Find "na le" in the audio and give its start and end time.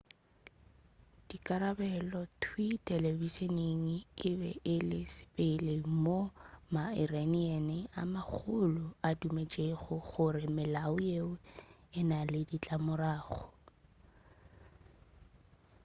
12.09-12.41